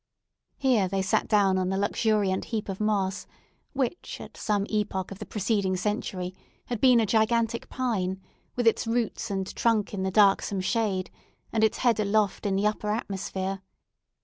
Here 0.57 0.87
they 0.87 1.03
sat 1.03 1.27
down 1.27 1.59
on 1.59 1.71
a 1.71 1.77
luxuriant 1.77 2.45
heap 2.45 2.69
of 2.69 2.79
moss; 2.79 3.27
which 3.73 4.19
at 4.19 4.35
some 4.35 4.65
epoch 4.67 5.11
of 5.11 5.19
the 5.19 5.27
preceding 5.27 5.77
century, 5.77 6.33
had 6.65 6.81
been 6.81 6.99
a 6.99 7.05
gigantic 7.05 7.69
pine, 7.69 8.19
with 8.55 8.65
its 8.65 8.87
roots 8.87 9.29
and 9.29 9.55
trunk 9.55 9.93
in 9.93 10.01
the 10.01 10.09
darksome 10.09 10.61
shade, 10.61 11.11
and 11.53 11.63
its 11.63 11.77
head 11.77 11.99
aloft 11.99 12.47
in 12.47 12.55
the 12.55 12.65
upper 12.65 12.89
atmosphere. 12.89 13.61